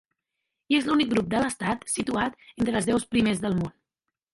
[0.73, 3.77] I és l'únic grup de l'Estat situat entre els deu primers del món.